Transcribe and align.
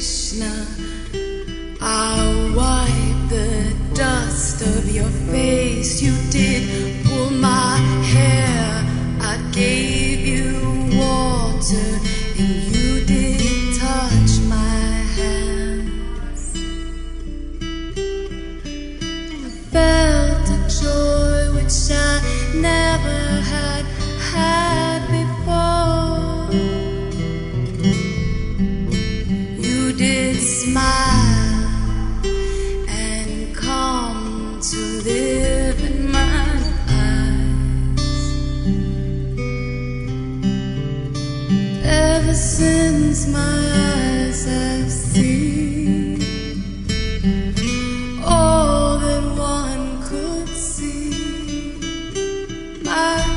Krishna, 0.00 0.66
I'll 1.78 2.56
wipe 2.56 3.28
the 3.28 3.76
dust 3.92 4.62
of 4.62 4.90
your 4.90 5.10
face. 5.30 6.00
You 6.00 6.14
did 6.30 7.04
pull 7.04 7.28
my 7.28 7.76
hair, 8.14 8.82
I 9.20 9.36
gave 9.52 10.20
you 10.26 10.56
water, 10.98 12.00
and 12.38 12.64
you 12.64 12.69
Since 42.40 43.26
my 43.26 43.38
eyes 43.38 44.46
have 44.46 44.90
seen, 44.90 46.22
all 48.24 48.98
that 48.98 49.22
one 49.36 50.02
could 50.02 50.48
see. 50.48 51.10
My 52.82 53.29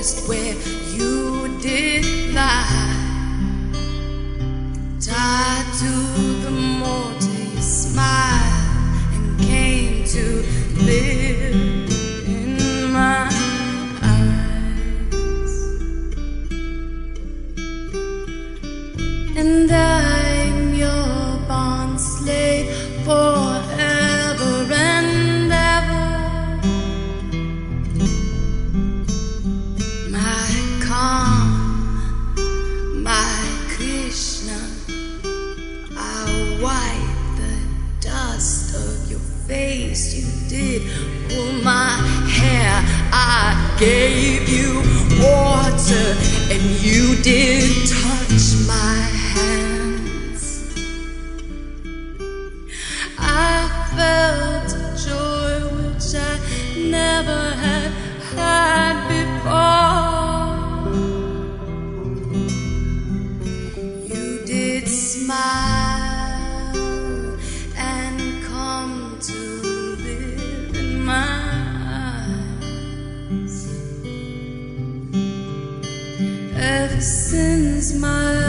knowest 0.00 0.28
where 0.28 0.54
you 0.96 1.58
did 1.60 2.34
lie. 2.34 2.96
Tied 4.98 5.66
to 5.80 5.92
the 6.42 6.50
mortar, 6.50 7.42
you 7.54 7.60
smiled 7.60 8.94
and 9.12 9.40
came 9.40 10.04
to 10.04 10.24
live 10.84 11.54
in 12.26 12.92
my 12.92 13.28
eyes. 14.02 15.54
And 19.36 19.70
I 19.70 19.89
gave 43.80 44.46
you 44.46 44.74
water 45.24 46.14
and 46.52 46.62
you 46.82 47.16
did 47.22 47.88
touch 47.88 48.66
my 48.66 48.94
hand. 49.32 49.49
Since 77.00 77.94
my 77.94 78.39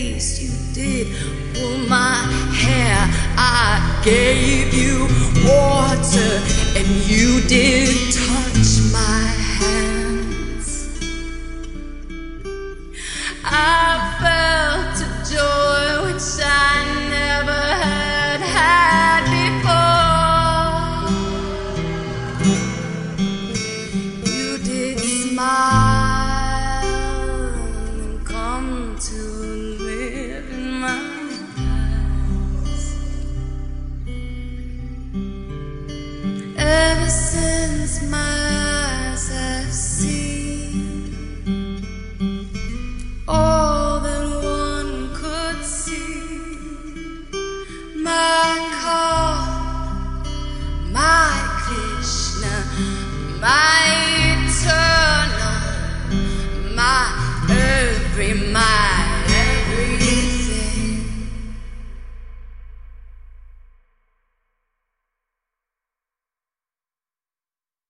you 0.00 0.50
did 0.72 1.08
pull 1.54 1.78
my 1.88 2.16
hair. 2.54 2.96
I 3.36 4.00
gave 4.02 4.72
you 4.72 5.04
water, 5.46 6.40
and 6.76 6.88
you 7.06 7.40
did 7.46 8.14
touch 8.14 8.92
my 8.92 9.29